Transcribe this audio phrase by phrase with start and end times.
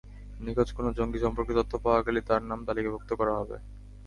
[0.39, 3.57] নিখোঁজ কোনো জঙ্গি সম্পর্কে তথ্য পাওয়া গেলেই তাঁর নাম তালিকাভুক্ত করা হবে।